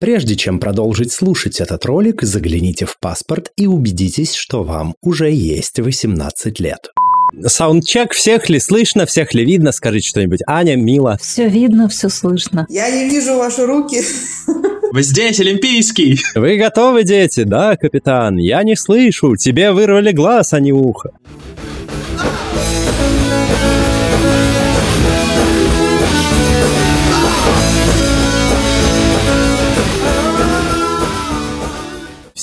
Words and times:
Прежде 0.00 0.36
чем 0.36 0.60
продолжить 0.60 1.10
слушать 1.10 1.60
этот 1.60 1.84
ролик, 1.84 2.22
загляните 2.22 2.86
в 2.86 2.98
паспорт 3.00 3.50
и 3.56 3.66
убедитесь, 3.66 4.34
что 4.34 4.62
вам 4.62 4.94
уже 5.02 5.28
есть 5.28 5.80
18 5.80 6.60
лет. 6.60 6.90
Саундчек, 7.44 8.12
всех 8.12 8.48
ли 8.48 8.60
слышно, 8.60 9.06
всех 9.06 9.34
ли 9.34 9.44
видно? 9.44 9.72
Скажите 9.72 10.08
что-нибудь. 10.08 10.40
Аня, 10.46 10.76
Мила. 10.76 11.18
Все 11.20 11.48
видно, 11.48 11.88
все 11.88 12.08
слышно. 12.10 12.64
Я 12.68 12.88
не 12.90 13.10
вижу 13.10 13.36
ваши 13.38 13.66
руки. 13.66 14.00
Вы 14.92 15.02
здесь, 15.02 15.40
Олимпийский! 15.40 16.20
Вы 16.36 16.56
готовы, 16.56 17.02
дети? 17.02 17.42
Да, 17.42 17.76
капитан. 17.76 18.36
Я 18.36 18.62
не 18.62 18.76
слышу. 18.76 19.34
Тебе 19.34 19.72
вырвали 19.72 20.12
глаз, 20.12 20.52
а 20.52 20.60
не 20.60 20.72
ухо. 20.72 21.10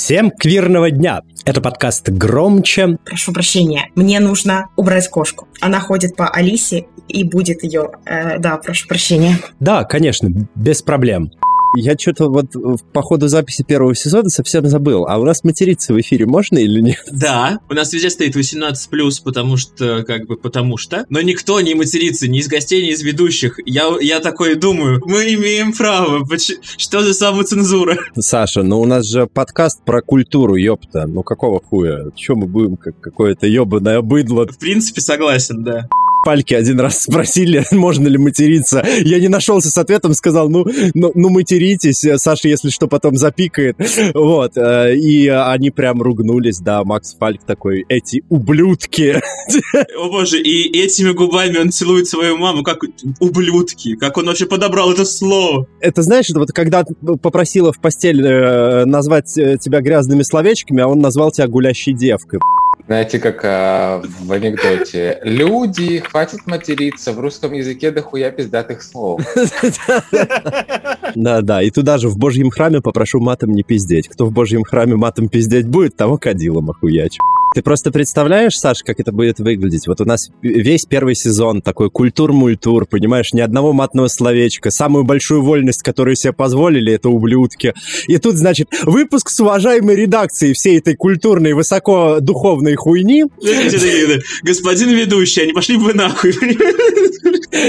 Всем 0.05 0.30
квирного 0.30 0.91
дня! 0.91 1.22
Это 1.45 1.62
подкаст 1.62 2.09
«Громче». 2.09 3.00
Прошу 3.05 3.34
прощения, 3.34 3.90
мне 3.95 4.20
нужно 4.20 4.68
убрать 4.76 5.09
кошку. 5.09 5.48
Она 5.62 5.80
ходит 5.80 6.16
по 6.16 6.30
Алисе 6.30 6.86
и 7.08 7.23
будет 7.23 7.64
ее... 7.64 7.90
Э, 8.05 8.38
да, 8.38 8.58
прошу 8.58 8.88
прощения. 8.88 9.40
Да, 9.59 9.84
конечно, 9.84 10.30
без 10.54 10.84
проблем. 10.84 11.31
Я 11.76 11.98
что-то 11.98 12.30
вот 12.30 12.48
по 12.94 13.02
ходу 13.02 13.28
записи 13.28 13.64
первого 13.64 13.96
сезона 13.96 14.30
совсем 14.30 14.68
забыл. 14.68 15.06
А 15.08 15.18
у 15.18 15.26
нас 15.26 15.44
материться 15.44 15.94
в 15.94 16.00
эфире 16.00 16.26
можно 16.26 16.58
или 16.58 16.82
нет? 16.82 17.04
Да, 17.12 17.60
у 17.70 17.74
нас 17.74 17.94
везде 17.94 18.10
стоит 18.10 18.36
18+, 18.36 18.74
потому 19.24 19.58
что, 19.58 20.04
как 20.04 20.28
бы, 20.28 20.38
потому 20.38 20.78
что. 20.78 21.06
Но 21.10 21.22
никто 21.22 21.60
не 21.62 21.76
матерится, 21.76 22.28
ни 22.28 22.40
из 22.40 22.48
гостей, 22.48 22.84
ни 22.84 22.92
из 22.92 23.02
ведущих. 23.02 23.60
Я, 23.66 23.90
я 24.02 24.20
такой 24.20 24.56
думаю, 24.56 25.02
мы 25.06 25.34
имеем 25.34 25.74
право. 25.74 26.26
Что 26.78 27.02
за 27.02 27.14
самоцензура? 27.14 27.98
Саша, 28.18 28.64
ну 28.64 28.80
у 28.80 28.86
нас 28.86 29.06
же 29.06 29.28
подкаст 29.28 29.84
про 29.84 30.02
культуру, 30.02 30.56
ёпта. 30.56 31.06
Ну 31.08 31.23
какого 31.23 31.62
хуя? 31.62 32.12
Че 32.16 32.36
мы 32.36 32.48
будем 32.48 32.78
как 32.78 33.00
какое-то 33.00 33.48
ёбаное 33.48 34.02
быдло? 34.02 34.48
В 34.48 34.58
принципе, 34.58 35.02
согласен, 35.02 35.64
да 35.64 35.88
пальки 36.26 36.56
один 36.56 36.80
раз 36.80 37.04
спросили, 37.04 37.64
можно 37.72 38.08
ли 38.08 38.18
материться. 38.18 38.84
Я 39.06 39.20
не 39.20 39.30
нашелся 39.30 39.70
с 39.70 39.78
ответом, 39.78 40.14
сказал, 40.16 40.50
ну, 40.50 40.66
ну, 40.94 41.12
ну 41.14 41.30
материтесь, 41.30 42.04
Саша, 42.17 42.50
если 42.50 42.70
что, 42.70 42.88
потом 42.88 43.16
запикает. 43.16 43.78
Вот. 44.16 44.58
Э, 44.58 44.95
и 44.95 45.28
они 45.28 45.70
прям 45.70 46.02
ругнулись, 46.02 46.59
да, 46.59 46.84
Макс 46.84 47.16
Фальк 47.16 47.45
такой, 47.45 47.86
эти 47.90 48.23
ублюдки. 48.30 49.22
О 49.98 50.09
боже, 50.09 50.42
и 50.42 50.80
этими 50.80 51.12
губами 51.12 51.58
он 51.58 51.70
целует 51.70 52.08
свою 52.08 52.38
маму, 52.38 52.64
как 52.64 52.84
ублюдки, 53.20 53.95
как 53.95 54.17
он 54.17 54.26
вообще 54.26 54.48
подобрал 54.48 54.92
это 54.92 55.06
слово. 55.06 55.67
Это 55.80 56.02
знаешь, 56.02 56.30
это 56.30 56.39
вот 56.39 56.52
когда 56.52 56.84
попросила 57.22 57.72
в 57.72 57.80
постель 57.80 58.26
э, 58.26 58.86
назвать 58.86 59.38
э, 59.38 59.58
тебя 59.60 59.82
грязными 59.82 60.23
словечками, 60.23 60.82
а 60.82 60.88
он 60.88 61.00
назвал 61.00 61.32
тебя 61.32 61.48
гулящей 61.48 61.94
девкой. 61.94 62.39
Знаете, 62.88 63.17
как 63.19 63.41
а, 63.44 64.03
в 64.22 64.31
анекдоте. 64.31 65.19
Люди, 65.23 66.00
хватит 66.00 66.45
материться, 66.45 67.14
в 67.14 67.19
русском 67.19 67.53
языке 67.53 67.89
дохуя 67.89 68.30
пиздатых 68.30 68.83
слов. 68.83 69.22
Да-да, 71.16 71.64
и 71.64 71.72
туда 71.72 71.97
же 71.97 72.09
в 72.09 72.17
Божьем 72.17 72.52
храме 72.52 72.81
попрошу 72.81 73.19
матом 73.19 73.52
не 73.52 73.64
пиздеть. 73.64 74.08
Кто 74.08 74.25
в 74.25 74.31
Божьем 74.31 74.64
храме 74.64 74.95
матом 74.95 75.30
пиздеть 75.30 75.67
будет, 75.67 75.95
того 75.95 76.17
кадилом 76.17 76.69
охуячу. 76.69 77.22
Ты 77.56 77.61
просто 77.61 77.89
представляешь, 77.89 78.59
Саш, 78.59 78.84
как 78.84 79.00
это 79.00 79.14
будет 79.14 79.39
выглядеть? 79.39 79.88
Вот 79.88 80.02
у 80.02 80.06
нас 80.06 80.30
весь 80.42 80.84
первый 80.84 81.16
сезон 81.16 81.61
такой 81.61 81.89
культур-мультур, 81.89 82.86
понимаешь, 82.86 83.31
ни 83.31 83.39
одного 83.39 83.72
матного 83.72 84.09
словечка. 84.09 84.72
Самую 84.72 85.06
большую 85.06 85.42
вольность, 85.42 85.81
которую 85.81 86.17
себе 86.17 86.33
позволили, 86.33 86.92
это 86.92 87.08
ублюдки. 87.08 87.73
И 88.08 88.17
тут, 88.17 88.36
значит, 88.36 88.67
выпуск 88.83 89.30
с 89.30 89.39
уважаемой 89.39 89.95
редакцией 89.95 90.53
всей 90.53 90.80
этой 90.80 90.95
культурной, 90.95 91.53
высокодуховной 91.53 92.76
хуйни. 92.76 93.23
Господин 94.44 94.89
ведущий, 94.89 95.44
они 95.44 95.53
пошли 95.53 95.77
бы 95.77 95.93
нахуй. 95.93 96.33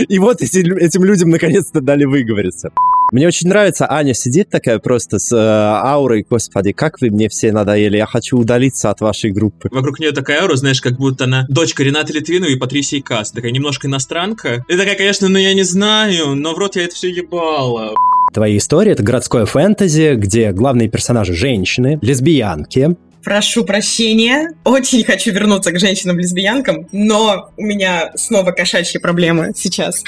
И 0.09 0.19
вот 0.19 0.43
эти, 0.43 0.69
этим 0.81 1.05
людям 1.05 1.31
наконец-то 1.31 1.81
дали 1.81 2.07
выговориться. 2.07 2.73
Мне 3.13 3.29
очень 3.29 3.49
нравится, 3.49 3.91
Аня 3.91 4.15
сидит 4.15 4.51
такая 4.51 4.79
просто 4.81 5.19
с 5.19 5.33
э, 5.33 5.37
аурой, 5.39 6.27
господи, 6.29 6.73
как 6.73 7.01
вы 7.01 7.11
мне 7.11 7.29
все 7.29 7.53
надоели, 7.53 7.97
я 7.97 8.07
хочу 8.07 8.37
удалиться 8.37 8.91
от 8.91 9.01
вашей 9.01 9.31
группы. 9.31 9.69
Вокруг 9.71 10.01
нее 10.01 10.11
такая 10.11 10.43
аура, 10.43 10.57
знаешь, 10.57 10.81
как 10.81 10.97
будто 10.97 11.25
она 11.25 11.47
дочка 11.49 11.85
Рената 11.85 12.13
Литвинова 12.13 12.51
и 12.51 12.57
Патрисии 12.57 13.01
Касс, 13.01 13.31
такая 13.31 13.53
немножко 13.53 13.87
иностранка. 13.87 14.65
И 14.69 14.77
такая, 14.77 14.97
конечно, 14.97 15.29
ну 15.29 15.39
я 15.39 15.55
не 15.55 15.63
знаю, 15.63 16.35
но 16.35 16.53
в 16.53 16.59
рот 16.59 16.75
я 16.75 16.83
это 16.83 16.97
все 16.97 17.09
ебала. 17.09 17.95
Твоя 18.35 18.57
история— 18.57 18.93
это 18.93 19.05
городское 19.05 19.47
фэнтези, 19.47 20.15
где 20.17 20.51
главные 20.51 20.89
персонажи— 20.89 21.33
женщины, 21.35 21.99
лесбиянки, 22.03 22.97
Прошу 23.27 23.65
прощения. 23.65 24.53
Очень 24.63 25.03
хочу 25.03 25.33
вернуться 25.33 25.73
к 25.73 25.81
женщинам-лесбиянкам, 25.81 26.87
но 26.93 27.51
у 27.57 27.63
меня 27.65 28.13
снова 28.15 28.53
кошачьи 28.53 29.01
проблемы 29.01 29.51
сейчас. 29.53 30.05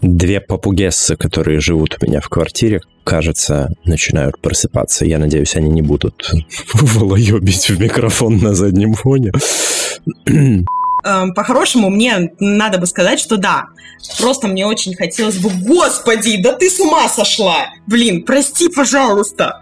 Две 0.00 0.40
попугессы, 0.40 1.16
которые 1.16 1.60
живут 1.60 1.98
у 2.00 2.06
меня 2.06 2.20
в 2.20 2.28
квартире, 2.28 2.80
кажется, 3.04 3.74
начинают 3.84 4.40
просыпаться. 4.40 5.04
Я 5.04 5.18
надеюсь, 5.18 5.54
они 5.56 5.68
не 5.68 5.82
будут 5.82 6.32
волоебить 6.74 7.68
в 7.68 7.80
микрофон 7.80 8.38
на 8.38 8.54
заднем 8.54 8.94
фоне. 8.94 9.32
Эм, 10.26 11.34
по-хорошему, 11.34 11.90
мне 11.90 12.32
надо 12.40 12.78
бы 12.78 12.86
сказать, 12.86 13.20
что 13.20 13.36
да. 13.36 13.66
Просто 14.18 14.48
мне 14.48 14.66
очень 14.66 14.94
хотелось 14.94 15.38
бы... 15.38 15.50
Господи, 15.50 16.42
да 16.42 16.52
ты 16.52 16.68
с 16.70 16.80
ума 16.80 17.08
сошла! 17.08 17.68
Блин, 17.86 18.24
прости, 18.24 18.68
пожалуйста. 18.68 19.60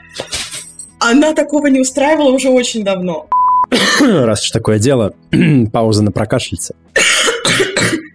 Она 0.99 1.35
такого 1.35 1.67
не 1.67 1.81
устраивала 1.81 2.31
уже 2.31 2.49
очень 2.49 2.85
давно. 2.85 3.29
Раз 4.01 4.45
уж 4.45 4.51
такое 4.51 4.79
дело, 4.79 5.15
пауза 5.73 6.03
на 6.03 6.13
прокашляться. 6.13 6.75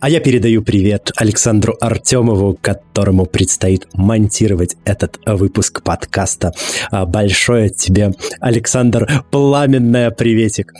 А 0.00 0.08
я 0.08 0.20
передаю 0.20 0.62
привет 0.62 1.12
Александру 1.16 1.76
Артемову, 1.78 2.58
которому 2.58 3.26
предстоит 3.26 3.86
монтировать 3.92 4.76
этот 4.86 5.18
выпуск 5.26 5.82
подкаста. 5.82 6.52
А, 6.90 7.04
большое 7.04 7.68
тебе, 7.68 8.14
Александр, 8.40 9.24
пламенное 9.30 10.10
приветик. 10.10 10.72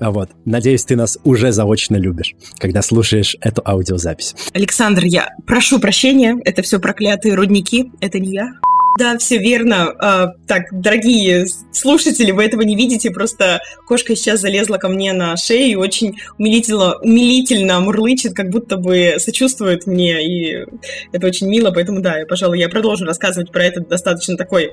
А 0.00 0.10
вот, 0.10 0.30
надеюсь, 0.44 0.84
ты 0.84 0.96
нас 0.96 1.16
уже 1.22 1.52
заочно 1.52 1.94
любишь, 1.94 2.34
когда 2.58 2.82
слушаешь 2.82 3.36
эту 3.40 3.62
аудиозапись. 3.64 4.34
Александр, 4.52 5.04
я 5.04 5.28
прошу 5.46 5.78
прощения, 5.78 6.36
это 6.44 6.62
все 6.62 6.80
проклятые 6.80 7.34
рудники, 7.34 7.92
это 8.00 8.18
не 8.18 8.32
я. 8.32 8.50
Да, 8.98 9.16
все 9.18 9.38
верно. 9.38 9.94
А, 9.98 10.32
так, 10.46 10.64
дорогие 10.72 11.46
слушатели, 11.72 12.32
вы 12.32 12.44
этого 12.44 12.62
не 12.62 12.76
видите, 12.76 13.10
просто 13.10 13.60
кошка 13.86 14.14
сейчас 14.16 14.40
залезла 14.40 14.76
ко 14.76 14.88
мне 14.88 15.12
на 15.12 15.36
шею 15.36 15.70
и 15.70 15.74
очень 15.76 16.16
умилительно, 16.38 16.96
умилительно 16.96 17.80
мурлычет, 17.80 18.34
как 18.34 18.50
будто 18.50 18.76
бы 18.76 19.14
сочувствует 19.18 19.86
мне, 19.86 20.26
и 20.26 20.66
это 21.12 21.26
очень 21.26 21.48
мило, 21.48 21.70
поэтому 21.70 22.00
да, 22.00 22.18
я, 22.18 22.26
пожалуй, 22.26 22.58
я 22.58 22.68
продолжу 22.68 23.04
рассказывать 23.04 23.52
про 23.52 23.64
этот 23.64 23.88
достаточно 23.88 24.36
такой 24.36 24.72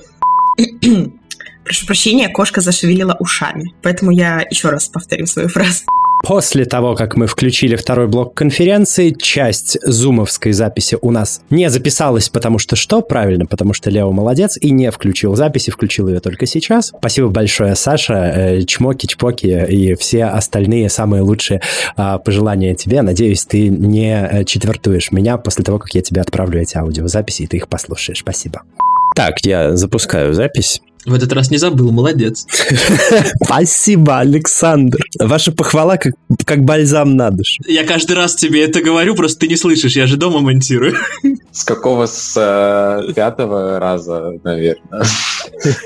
Прошу 1.63 1.85
прощения, 1.85 2.29
кошка 2.29 2.61
зашевелила 2.61 3.17
ушами. 3.19 3.73
Поэтому 3.83 4.11
я 4.11 4.45
еще 4.49 4.69
раз 4.69 4.87
повторю 4.87 5.25
свою 5.25 5.49
фразу. 5.49 5.83
После 6.27 6.65
того, 6.65 6.93
как 6.93 7.15
мы 7.15 7.25
включили 7.25 7.77
второй 7.77 8.07
блок 8.07 8.33
конференции, 8.33 9.11
часть 9.11 9.77
зумовской 9.81 10.51
записи 10.51 10.97
у 11.01 11.09
нас 11.09 11.39
не 11.49 11.69
записалась, 11.69 12.27
потому 12.27 12.59
что 12.59 12.75
что? 12.75 13.01
Правильно, 13.01 13.45
потому 13.45 13.71
что 13.71 13.89
Лео 13.89 14.11
молодец 14.11 14.57
и 14.59 14.71
не 14.71 14.91
включил 14.91 15.37
записи, 15.37 15.71
включил 15.71 16.09
ее 16.09 16.19
только 16.19 16.45
сейчас. 16.45 16.91
Спасибо 16.97 17.29
большое, 17.29 17.75
Саша, 17.75 18.15
э, 18.35 18.63
чмоки, 18.63 19.05
чпоки 19.05 19.67
и 19.69 19.95
все 19.95 20.25
остальные 20.25 20.89
самые 20.89 21.21
лучшие 21.21 21.61
а, 21.95 22.17
пожелания 22.17 22.75
тебе. 22.75 23.03
Надеюсь, 23.03 23.45
ты 23.45 23.69
не 23.69 24.11
э, 24.13 24.43
четвертуешь 24.43 25.13
меня 25.13 25.37
после 25.37 25.63
того, 25.63 25.79
как 25.79 25.95
я 25.95 26.01
тебе 26.01 26.19
отправлю 26.19 26.61
эти 26.61 26.75
аудиозаписи, 26.75 27.43
и 27.43 27.47
ты 27.47 27.55
их 27.55 27.69
послушаешь. 27.69 28.19
Спасибо. 28.19 28.63
Так, 29.15 29.45
я 29.45 29.77
запускаю 29.77 30.33
запись. 30.33 30.81
В 31.07 31.13
этот 31.13 31.31
раз 31.31 31.49
не 31.49 31.57
забыл, 31.57 31.89
молодец. 31.93 32.45
Спасибо, 33.41 34.19
Александр. 34.19 34.99
Ваша 35.17 35.53
похвала 35.53 35.95
как, 35.95 36.15
как 36.43 36.65
бальзам 36.65 37.15
на 37.15 37.31
душу. 37.31 37.63
Я 37.65 37.85
каждый 37.85 38.17
раз 38.17 38.35
тебе 38.35 38.65
это 38.65 38.81
говорю, 38.81 39.15
просто 39.15 39.39
ты 39.39 39.47
не 39.47 39.55
слышишь, 39.55 39.95
я 39.95 40.05
же 40.05 40.17
дома 40.17 40.41
монтирую. 40.41 40.97
С 41.51 41.63
какого? 41.63 42.05
С 42.05 42.33
э, 42.37 43.13
пятого 43.13 43.79
раза, 43.79 44.33
наверное. 44.43 45.03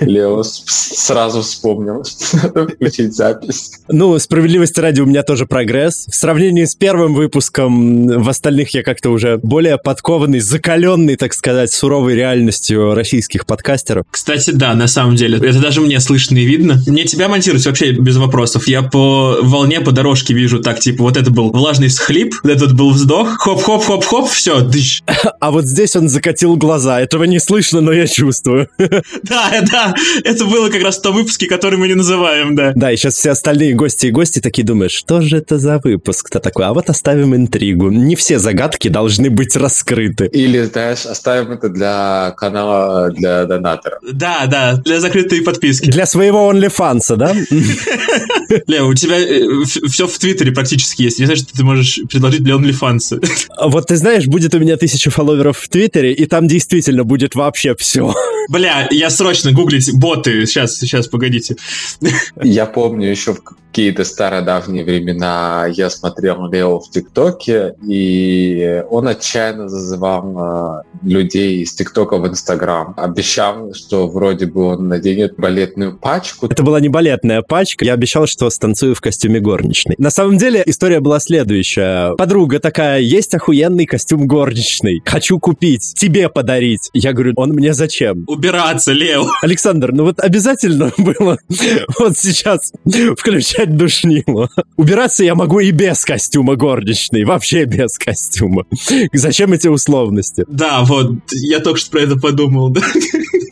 Лео 0.01 0.43
сразу 0.43 1.41
вспомнил, 1.41 2.03
что 2.03 2.37
надо 2.37 2.67
включить 2.67 3.15
запись. 3.15 3.71
Ну, 3.87 4.17
справедливости 4.19 4.79
ради, 4.79 5.01
у 5.01 5.05
меня 5.05 5.23
тоже 5.23 5.45
прогресс. 5.45 6.05
В 6.09 6.15
сравнении 6.15 6.65
с 6.65 6.75
первым 6.75 7.13
выпуском, 7.13 8.07
в 8.07 8.29
остальных 8.29 8.73
я 8.73 8.83
как-то 8.83 9.09
уже 9.09 9.37
более 9.37 9.77
подкованный, 9.77 10.39
закаленный, 10.39 11.15
так 11.15 11.33
сказать, 11.33 11.71
суровой 11.71 12.15
реальностью 12.15 12.93
российских 12.93 13.45
подкастеров. 13.45 14.05
Кстати, 14.11 14.51
да, 14.51 14.73
на 14.73 14.87
самом 14.87 15.15
деле. 15.15 15.37
Это 15.37 15.59
даже 15.59 15.81
мне 15.81 15.99
слышно 15.99 16.37
и 16.37 16.45
видно. 16.45 16.81
Мне 16.87 17.05
тебя 17.05 17.27
монтировать 17.27 17.65
вообще 17.65 17.91
без 17.91 18.17
вопросов. 18.17 18.67
Я 18.67 18.81
по 18.83 19.37
волне, 19.41 19.81
по 19.81 19.91
дорожке 19.91 20.33
вижу 20.33 20.59
так, 20.59 20.79
типа, 20.79 21.03
вот 21.03 21.17
это 21.17 21.31
был 21.31 21.51
влажный 21.51 21.87
всхлип, 21.87 22.33
вот 22.43 22.51
этот 22.51 22.73
был 22.73 22.91
вздох, 22.91 23.37
хоп-хоп-хоп-хоп, 23.39 24.29
все, 24.29 24.61
дыщ. 24.61 25.01
А 25.39 25.51
вот 25.51 25.60
здесь 25.65 25.95
он 25.95 26.09
закатил 26.09 26.55
глаза. 26.55 27.01
Этого 27.01 27.23
не 27.25 27.39
слышно, 27.39 27.81
но 27.81 27.91
я 27.91 28.07
чувствую. 28.07 28.69
Да, 29.23 29.61
да, 29.71 29.95
это 30.23 30.45
было 30.45 30.69
как 30.69 30.81
раз 30.83 30.97
в 30.97 31.01
том 31.01 31.15
выпуске, 31.15 31.47
который 31.47 31.77
мы 31.77 31.87
не 31.87 31.93
называем, 31.93 32.55
да. 32.55 32.73
Да, 32.75 32.91
и 32.91 32.97
сейчас 32.97 33.15
все 33.15 33.31
остальные 33.31 33.73
гости 33.73 34.07
и 34.07 34.11
гости 34.11 34.39
такие 34.39 34.65
думают, 34.65 34.91
что 34.91 35.21
же 35.21 35.37
это 35.37 35.57
за 35.57 35.79
выпуск-то 35.79 36.39
такой? 36.39 36.65
А 36.65 36.73
вот 36.73 36.89
оставим 36.89 37.35
интригу. 37.35 37.89
Не 37.89 38.15
все 38.15 38.39
загадки 38.39 38.87
должны 38.87 39.29
быть 39.29 39.55
раскрыты. 39.55 40.25
Или, 40.25 40.63
знаешь, 40.63 41.05
оставим 41.05 41.51
это 41.51 41.69
для 41.69 42.33
канала, 42.37 43.11
для 43.11 43.45
донатора. 43.45 43.99
Да, 44.11 44.45
да, 44.47 44.73
для 44.73 44.99
закрытой 44.99 45.41
подписки. 45.41 45.89
Для 45.89 46.05
своего 46.05 46.51
OnlyFans, 46.51 47.15
да? 47.15 47.33
Лео, 48.67 48.87
у 48.87 48.93
тебя 48.93 49.19
э, 49.19 49.63
все 49.65 50.07
в 50.07 50.17
Твиттере 50.17 50.51
практически 50.51 51.03
есть. 51.03 51.19
Не 51.19 51.25
знаю, 51.25 51.37
что 51.37 51.53
ты 51.55 51.63
можешь 51.63 51.99
предложить 52.09 52.43
для 52.43 52.55
OnlyFans. 52.55 53.23
Вот 53.61 53.87
ты 53.87 53.95
знаешь, 53.95 54.25
будет 54.27 54.53
у 54.55 54.59
меня 54.59 54.77
тысяча 54.77 55.11
фолловеров 55.11 55.40
в 55.49 55.67
Твиттере, 55.67 56.13
и 56.13 56.25
там 56.25 56.47
действительно 56.47 57.03
будет 57.03 57.35
вообще 57.35 57.75
все. 57.75 58.13
Бля, 58.49 58.88
я 58.91 59.09
срочно 59.09 59.51
гуглить 59.51 59.91
боты. 59.93 60.45
Сейчас, 60.45 60.77
сейчас, 60.77 61.07
погодите. 61.07 61.55
Я 62.41 62.65
помню 62.65 63.09
еще 63.09 63.33
в 63.33 63.41
какие-то 63.71 64.03
стародавние 64.03 64.83
времена 64.83 65.65
я 65.71 65.89
смотрел 65.89 66.51
Лео 66.51 66.81
в 66.81 66.89
ТикТоке, 66.89 67.75
и 67.88 68.83
он 68.89 69.07
отчаянно 69.07 69.69
зазывал 69.69 70.83
э, 70.83 70.83
людей 71.03 71.63
из 71.63 71.73
ТикТока 71.73 72.17
в 72.17 72.27
Инстаграм. 72.27 72.93
Обещал, 72.97 73.73
что 73.73 74.09
вроде 74.09 74.45
бы 74.45 74.63
он 74.63 74.89
наденет 74.89 75.35
балетную 75.38 75.97
пачку. 75.97 76.47
Это 76.47 76.63
была 76.63 76.81
не 76.81 76.89
балетная 76.89 77.43
пачка. 77.43 77.85
Я 77.85 77.93
обещал, 77.93 78.27
что 78.27 78.49
станцую 78.49 78.93
в 78.93 78.99
костюме 78.99 79.39
горничной. 79.39 79.95
На 79.97 80.09
самом 80.09 80.38
деле 80.38 80.63
история 80.65 80.99
была 80.99 81.21
следующая. 81.21 82.15
Подруга 82.17 82.59
такая, 82.59 82.99
есть 82.99 83.33
охуенный 83.33 83.85
костюм 83.85 84.27
горничный. 84.27 85.01
Хочу 85.05 85.39
купить, 85.39 85.93
тебе 85.95 86.27
подарить. 86.27 86.89
Я 86.91 87.13
говорю, 87.13 87.31
он 87.38 87.51
мне 87.51 87.73
зачем? 87.73 88.25
Убираться, 88.31 88.93
Лео. 88.93 89.25
Александр, 89.41 89.91
ну 89.91 90.05
вот 90.05 90.21
обязательно 90.21 90.93
было 90.97 91.37
вот 91.99 92.17
сейчас 92.17 92.71
включать 93.17 93.75
душнило. 93.75 94.49
Убираться 94.77 95.25
я 95.25 95.35
могу 95.35 95.59
и 95.59 95.71
без 95.71 96.05
костюма 96.05 96.55
горничной, 96.55 97.25
вообще 97.25 97.65
без 97.65 97.97
костюма. 97.97 98.65
Зачем 99.11 99.51
эти 99.51 99.67
условности? 99.67 100.45
Да, 100.47 100.81
вот, 100.83 101.17
я 101.33 101.59
только 101.59 101.77
что 101.77 101.91
про 101.91 102.01
это 102.03 102.15
подумал, 102.15 102.69
да. 102.69 102.81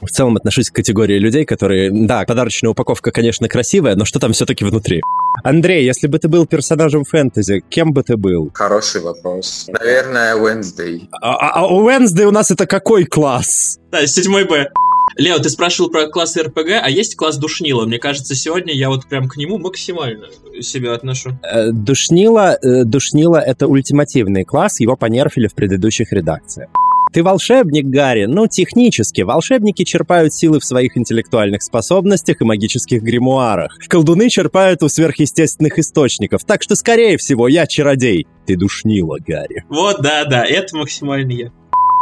В 0.01 0.11
целом 0.11 0.37
отношусь 0.37 0.69
к 0.69 0.75
категории 0.75 1.19
людей, 1.19 1.43
которые, 1.43 1.91
да, 1.91 2.23
подарочная 2.23 2.71
упаковка, 2.71 3.11
конечно, 3.11 3.49
красивая, 3.49 3.95
но 3.95 4.05
что 4.05 4.19
там 4.19 4.31
все-таки 4.31 4.63
внутри? 4.63 5.01
Андрей, 5.44 5.86
если 5.86 6.07
бы 6.07 6.19
ты 6.19 6.27
был 6.27 6.45
персонажем 6.45 7.03
фэнтези, 7.03 7.63
кем 7.69 7.94
бы 7.94 8.03
ты 8.03 8.18
был? 8.18 8.51
Хороший 8.53 9.01
вопрос. 9.01 9.68
Наверное, 9.68 10.36
Wednesday. 10.36 11.07
А, 11.21 11.36
а, 11.36 11.59
а 11.62 11.68
у 11.68 11.88
Wednesday 11.88 12.25
у 12.25 12.31
нас 12.31 12.51
это 12.51 12.65
какой 12.65 13.06
класс? 13.06 13.80
Да, 13.91 14.06
седьмой 14.07 14.45
Б. 14.45 14.69
Лео, 15.18 15.38
ты 15.39 15.50
спрашивал 15.50 15.89
про 15.89 16.07
класс 16.07 16.38
РПГ, 16.38 16.81
а 16.81 16.89
есть 16.89 17.15
класс 17.15 17.38
Душнила? 17.38 17.86
Мне 17.86 18.00
кажется, 18.00 18.36
сегодня 18.36 18.74
я 18.74 18.89
вот 18.89 19.07
прям 19.07 19.27
к 19.27 19.38
нему 19.38 19.57
максимально 19.57 20.27
себя 20.62 20.94
отношу. 20.94 21.31
Э, 21.44 21.71
Душнила, 21.71 22.57
э, 22.62 22.86
Душнила— 22.86 23.38
это 23.45 23.68
ультимативный 23.68 24.45
класс, 24.45 24.80
его 24.80 24.95
понерфили 24.95 25.47
в 25.47 25.56
предыдущих 25.56 26.13
редакциях. 26.13 26.69
Ты 27.11 27.23
волшебник, 27.23 27.85
Гарри? 27.85 28.25
Ну, 28.25 28.47
технически. 28.47 29.21
Волшебники 29.21 29.83
черпают 29.83 30.33
силы 30.33 30.59
в 30.59 30.65
своих 30.65 30.95
интеллектуальных 30.95 31.63
способностях 31.63 32.41
и 32.41 32.45
магических 32.45 33.01
гримуарах. 33.01 33.77
Колдуны 33.88 34.29
черпают 34.29 34.83
у 34.83 34.89
сверхъестественных 34.89 35.79
источников. 35.79 36.44
Так 36.44 36.61
что, 36.61 36.75
скорее 36.75 37.17
всего, 37.17 37.47
я 37.47 37.65
чародей. 37.65 38.27
Ты 38.45 38.56
душнила, 38.56 39.17
Гарри. 39.25 39.65
Вот, 39.69 40.01
да-да, 40.01 40.45
это 40.45 40.77
максимально 40.77 41.31
я. 41.31 41.51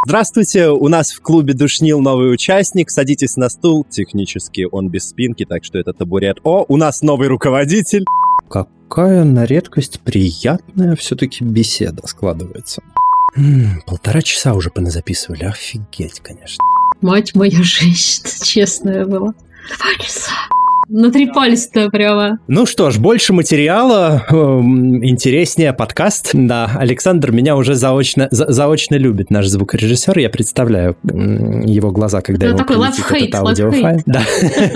Здравствуйте, 0.06 0.70
у 0.70 0.88
нас 0.88 1.12
в 1.12 1.22
клубе 1.22 1.54
Душнил 1.54 2.00
новый 2.02 2.32
участник. 2.32 2.90
Садитесь 2.90 3.36
на 3.38 3.50
стул. 3.50 3.86
Технически 3.90 4.68
он 4.70 4.90
без 4.90 5.10
спинки, 5.10 5.46
так 5.46 5.64
что 5.64 5.80
это 5.80 5.94
табурет. 5.94 6.40
О, 6.44 6.66
у 6.68 6.78
нас 6.78 7.02
новый 7.02 7.28
руководитель. 7.28 8.06
Какая 8.50 9.24
на 9.24 9.46
редкость 9.46 10.00
приятная 10.02 10.96
все-таки 10.96 11.44
беседа 11.44 12.06
складывается. 12.08 12.82
М-м, 13.36 13.82
полтора 13.86 14.22
часа 14.22 14.54
уже 14.54 14.70
поназаписывали. 14.70 15.44
Офигеть, 15.46 16.20
конечно. 16.22 16.58
Мать 17.02 17.36
моя 17.36 17.58
женщина, 17.64 18.28
честная 18.44 19.06
была. 19.06 19.34
Два 19.78 20.04
часа. 20.06 20.32
Натрепались-то 20.90 21.90
прямо. 21.90 22.40
Ну 22.48 22.66
что 22.66 22.92
ж, 22.92 22.98
больше 22.98 23.34
материала, 23.34 24.26
эм, 24.30 25.04
интереснее 25.06 25.74
подкаст. 25.74 26.30
Да, 26.32 26.72
Александр 26.78 27.32
меня 27.32 27.58
уже 27.58 27.76
заочно, 27.76 28.30
за, 28.32 28.50
заочно 28.50 28.96
любит, 28.96 29.30
наш 29.30 29.48
звукорежиссер. 29.48 30.18
Я 30.18 30.30
представляю 30.30 30.96
его 31.04 31.92
глаза, 31.92 32.22
когда 32.22 32.46
Это 32.48 32.56
ему 32.56 32.58
такой 32.60 32.78
прилетит 32.78 33.06
этот 33.12 33.36
аудиофайл. 33.36 34.02
Да. 34.06 34.24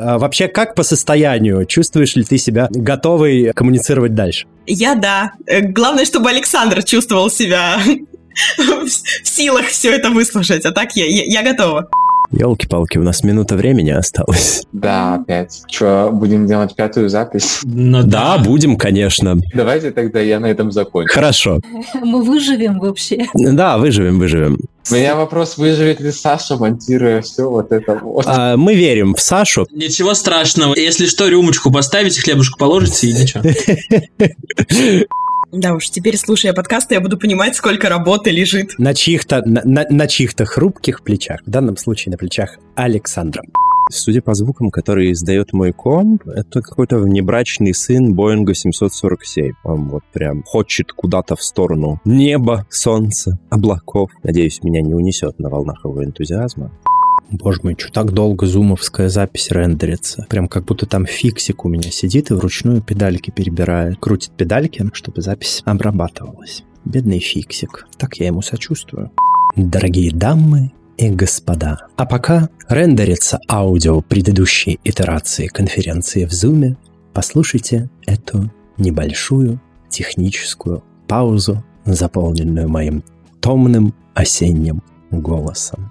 А 0.00 0.18
Вообще, 0.18 0.48
как 0.48 0.74
по 0.74 0.84
состоянию? 0.84 1.64
Чувствуешь 1.66 2.14
ли 2.16 2.22
ты 2.22 2.38
себя 2.38 2.68
готовый 2.70 3.52
коммуницировать 3.52 4.14
дальше? 4.14 4.46
Я 4.66 4.94
да. 4.94 5.32
Э, 5.46 5.60
Главное, 5.60 6.04
чтобы 6.04 6.30
Александр 6.30 6.84
чувствовал 6.84 7.30
себя 7.30 7.80
в 8.58 8.88
силах 9.26 9.66
все 9.66 9.92
это 9.92 10.10
выслушать. 10.10 10.64
А 10.64 10.72
так 10.72 10.94
я, 10.94 11.04
я, 11.06 11.24
я 11.24 11.42
готова. 11.42 11.90
Елки-палки, 12.30 12.98
у 12.98 13.02
нас 13.02 13.22
минута 13.24 13.56
времени 13.56 13.90
осталось. 13.90 14.64
Да, 14.72 15.14
опять. 15.14 15.62
Что, 15.70 16.10
будем 16.12 16.46
делать 16.46 16.74
пятую 16.76 17.08
запись? 17.08 17.60
Ну 17.64 18.02
Да, 18.02 18.38
будем, 18.38 18.76
конечно. 18.76 19.38
Давайте 19.54 19.92
тогда 19.92 20.20
я 20.20 20.38
на 20.38 20.46
этом 20.46 20.70
закончу. 20.70 21.12
Хорошо. 21.14 21.60
Мы 22.02 22.22
выживем 22.22 22.78
вообще. 22.80 23.26
Да, 23.34 23.78
выживем, 23.78 24.18
выживем. 24.18 24.58
У 24.90 24.94
меня 24.94 25.16
вопрос, 25.16 25.58
выживет 25.58 26.00
ли 26.00 26.10
Саша, 26.10 26.56
монтируя 26.56 27.20
все 27.20 27.48
вот 27.48 27.72
это 27.72 27.94
вот. 28.02 28.24
А, 28.26 28.56
мы 28.56 28.74
верим 28.74 29.14
в 29.14 29.20
Сашу. 29.20 29.66
Ничего 29.70 30.14
страшного. 30.14 30.74
Если 30.76 31.06
что, 31.06 31.28
рюмочку 31.28 31.70
поставите, 31.70 32.22
хлебушку 32.22 32.58
положите 32.58 33.08
и 33.08 33.12
ничего. 33.12 33.42
Да 35.52 35.74
уж, 35.74 35.88
теперь, 35.88 36.16
слушая 36.18 36.52
подкасты, 36.52 36.94
я 36.94 37.00
буду 37.00 37.16
понимать, 37.18 37.54
сколько 37.56 37.88
работы 37.88 38.30
лежит. 38.30 38.72
На 38.78 38.92
чьих-то, 38.94 39.42
на, 39.46 39.62
на- 39.64 39.86
на 39.88 40.06
чьих-то 40.06 40.44
хрупких 40.44 41.02
плечах, 41.02 41.40
в 41.46 41.50
данном 41.50 41.76
случае 41.78 42.12
на 42.12 42.18
плечах 42.18 42.58
Александра. 42.74 43.42
Судя 43.90 44.20
по 44.20 44.34
звукам, 44.34 44.70
которые 44.70 45.12
издает 45.12 45.54
мой 45.54 45.72
комп, 45.72 46.28
это 46.28 46.60
какой-то 46.60 46.98
внебрачный 46.98 47.72
сын 47.72 48.14
Боинга 48.14 48.52
747. 48.54 49.52
Он 49.64 49.88
вот 49.88 50.02
прям 50.12 50.42
хочет 50.44 50.92
куда-то 50.92 51.36
в 51.36 51.42
сторону 51.42 51.98
неба, 52.04 52.66
солнца, 52.68 53.38
облаков. 53.48 54.10
Надеюсь, 54.22 54.62
меня 54.62 54.82
не 54.82 54.92
унесет 54.92 55.38
на 55.38 55.48
волнах 55.48 55.82
его 55.86 56.04
энтузиазма. 56.04 56.70
Боже 57.30 57.60
мой, 57.62 57.76
что 57.78 57.92
так 57.92 58.12
долго 58.12 58.46
зумовская 58.46 59.08
запись 59.08 59.50
рендерится? 59.50 60.26
Прям 60.28 60.48
как 60.48 60.64
будто 60.64 60.86
там 60.86 61.06
фиксик 61.06 61.64
у 61.64 61.68
меня 61.68 61.90
сидит 61.90 62.30
и 62.30 62.34
вручную 62.34 62.82
педальки 62.82 63.30
перебирает. 63.30 63.98
Крутит 63.98 64.32
педальки, 64.32 64.88
чтобы 64.92 65.22
запись 65.22 65.62
обрабатывалась. 65.64 66.64
Бедный 66.84 67.18
фиксик. 67.18 67.86
Так 67.98 68.16
я 68.16 68.26
ему 68.26 68.42
сочувствую. 68.42 69.10
Дорогие 69.56 70.12
дамы 70.12 70.72
и 70.96 71.10
господа, 71.10 71.86
а 71.96 72.06
пока 72.06 72.48
рендерится 72.68 73.40
аудио 73.48 74.00
предыдущей 74.00 74.80
итерации 74.84 75.46
конференции 75.46 76.24
в 76.24 76.30
Zoom, 76.30 76.76
послушайте 77.14 77.88
эту 78.06 78.52
небольшую 78.78 79.60
техническую 79.88 80.82
паузу, 81.06 81.64
заполненную 81.84 82.68
моим 82.68 83.04
томным 83.40 83.94
осенним 84.14 84.82
голосом. 85.10 85.90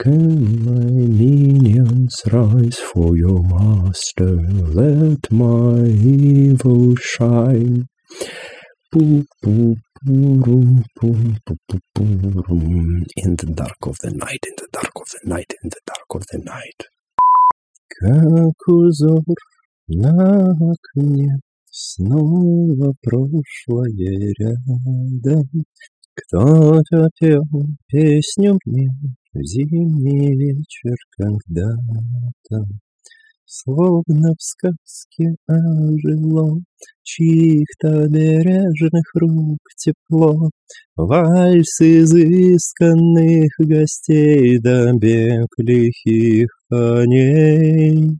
Can 0.00 0.64
my 0.64 0.84
minions 1.20 2.22
rise 2.32 2.78
for 2.78 3.16
your 3.16 3.42
master? 3.42 4.36
Let 4.80 5.32
my 5.32 5.86
evil 5.86 6.94
shine. 6.94 7.88
In 8.94 9.26
the 13.36 13.52
dark 13.54 13.86
of 13.86 13.96
the 13.98 14.10
night, 14.14 14.46
in 14.46 14.54
the 14.56 14.68
dark 14.70 14.94
of 14.94 15.08
the 15.10 15.20
night, 15.24 15.52
in 15.62 15.68
the 15.68 15.80
dark 15.84 16.14
of 16.14 16.22
the 16.30 16.38
night. 16.44 16.86
Как 18.00 18.68
узор 18.68 19.24
на 19.88 20.44
окне 20.44 21.40
Снова 21.70 22.92
прошлое 23.02 24.32
рядом 24.38 25.48
Кто-то 26.14 27.08
пел 27.18 27.44
песню 27.88 28.58
мне 28.64 28.88
в 29.34 29.42
зимний 29.44 30.34
вечер 30.36 30.96
когда-то. 31.16 32.66
Словно 33.44 34.34
в 34.38 34.42
сказке 34.42 35.34
ожило 35.48 36.60
Чьих-то 37.02 38.06
бережных 38.08 39.04
рук 39.14 39.58
тепло, 39.76 40.50
Вальс 40.96 41.80
изысканных 41.80 43.50
гостей 43.58 44.58
Да 44.58 44.92
бег 44.92 45.48
лихих 45.58 46.48
коней. 46.68 48.18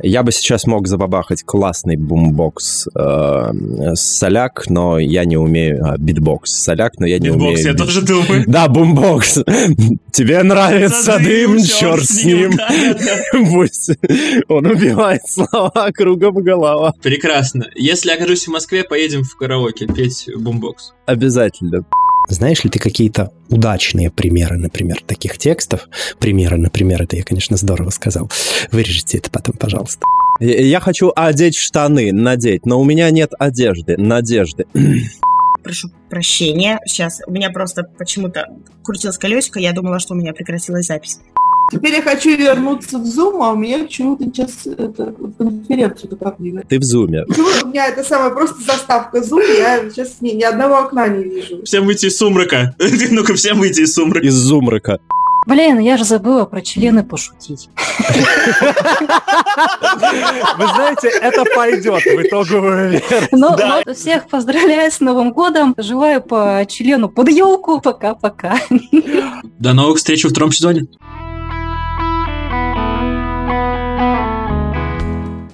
Я 0.00 0.22
бы 0.22 0.30
сейчас 0.30 0.64
мог 0.66 0.86
забабахать 0.86 1.42
классный 1.42 1.96
бумбокс 1.96 2.86
э, 2.94 3.50
соляк, 3.94 4.68
но 4.68 4.98
я 5.00 5.24
не 5.24 5.36
умею... 5.36 5.84
А, 5.84 5.98
битбокс 5.98 6.52
соляк, 6.52 7.00
но 7.00 7.06
я 7.06 7.18
не 7.18 7.30
Битбокс, 7.30 7.60
умею... 7.60 7.66
я 7.66 7.74
тоже 7.74 8.02
думаю. 8.02 8.44
Да, 8.46 8.68
бумбокс. 8.68 9.40
Тебе 10.12 10.42
нравится 10.44 11.18
дым, 11.18 11.58
черт 11.58 12.04
с 12.04 12.24
ним. 12.24 12.52
Пусть 13.50 13.90
он 14.48 14.66
убивает 14.66 15.22
слова 15.26 15.90
кругом 15.92 16.34
голова. 16.44 16.94
Прекрасно. 17.02 17.64
Если 17.74 18.10
окажусь 18.10 18.46
в 18.46 18.52
Москве, 18.52 18.84
поедем 18.84 19.24
в 19.24 19.36
караоке 19.36 19.86
петь 19.86 20.28
бумбокс. 20.36 20.92
Обязательно. 21.06 21.84
Знаешь 22.28 22.62
ли 22.62 22.70
ты 22.70 22.78
какие-то 22.78 23.32
удачные 23.48 24.10
примеры, 24.10 24.58
например, 24.58 25.02
таких 25.06 25.38
текстов? 25.38 25.88
Примеры, 26.18 26.58
например, 26.58 27.02
это 27.02 27.16
я, 27.16 27.22
конечно, 27.22 27.56
здорово 27.56 27.90
сказал. 27.90 28.30
Вырежите 28.70 29.18
это 29.18 29.30
потом, 29.30 29.56
пожалуйста. 29.56 30.04
Я 30.40 30.80
хочу 30.80 31.10
одеть 31.16 31.56
штаны, 31.56 32.12
надеть, 32.12 32.66
но 32.66 32.78
у 32.78 32.84
меня 32.84 33.10
нет 33.10 33.32
одежды, 33.38 33.96
надежды. 33.96 34.66
Прошу 35.64 35.88
прощения. 36.10 36.80
Сейчас 36.86 37.20
у 37.26 37.32
меня 37.32 37.50
просто 37.50 37.82
почему-то 37.82 38.46
крутилось 38.84 39.18
колесико, 39.18 39.58
я 39.58 39.72
думала, 39.72 39.98
что 39.98 40.14
у 40.14 40.16
меня 40.16 40.32
прекратилась 40.32 40.86
запись. 40.86 41.18
Теперь 41.70 41.96
я 41.96 42.02
хочу 42.02 42.30
вернуться 42.36 42.98
в 42.98 43.04
Zoom, 43.04 43.44
а 43.44 43.52
у 43.52 43.56
меня 43.56 43.80
почему-то 43.80 44.24
сейчас 44.24 44.66
это, 44.66 45.14
конференцию 45.36 46.16
как 46.16 46.38
не 46.38 46.62
Ты 46.62 46.78
в 46.78 46.82
зуме. 46.82 47.24
Почему 47.26 47.48
у 47.64 47.68
меня 47.68 47.88
это 47.88 48.02
самая 48.02 48.30
просто 48.30 48.62
заставка 48.62 49.18
Zoom, 49.18 49.44
я 49.58 49.90
сейчас 49.90 50.20
ни, 50.20 50.30
ни 50.30 50.42
одного 50.42 50.78
окна 50.78 51.08
не 51.08 51.24
вижу. 51.24 51.62
Всем 51.64 51.84
выйти 51.84 52.06
из 52.06 52.16
сумрака. 52.16 52.74
Ну-ка, 53.10 53.34
всем 53.34 53.58
выйти 53.58 53.80
из 53.80 53.92
сумрака. 53.92 54.26
Из 54.26 54.34
зумрака. 54.34 55.00
Блин, 55.46 55.78
я 55.78 55.96
же 55.96 56.04
забыла 56.04 56.44
про 56.44 56.60
члены 56.60 57.02
пошутить. 57.04 57.70
Вы 60.58 60.66
знаете, 60.66 61.08
это 61.08 61.44
пойдет 61.54 62.02
в 62.04 62.22
итоговую 62.22 62.90
версию. 62.90 63.28
Ну, 63.32 63.56
ну, 63.56 63.94
всех 63.94 64.28
поздравляю 64.28 64.90
с 64.90 65.00
Новым 65.00 65.32
годом. 65.32 65.74
Желаю 65.78 66.20
по 66.22 66.66
члену 66.68 67.08
под 67.08 67.30
елку. 67.30 67.80
Пока-пока. 67.80 68.58
До 69.58 69.72
новых 69.72 69.98
встреч 69.98 70.24
во 70.24 70.30
втором 70.30 70.52
сезоне. 70.52 70.86